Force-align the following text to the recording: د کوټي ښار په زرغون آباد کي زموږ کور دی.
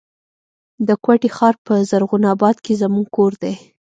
د 0.87 0.89
کوټي 1.03 1.29
ښار 1.35 1.55
په 1.65 1.73
زرغون 1.89 2.23
آباد 2.33 2.55
کي 2.65 2.73
زموږ 2.81 3.05
کور 3.15 3.31
دی. 3.43 3.53